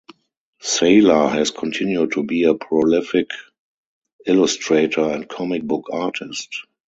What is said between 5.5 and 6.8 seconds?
book artist.